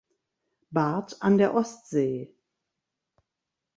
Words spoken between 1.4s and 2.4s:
Ostsee.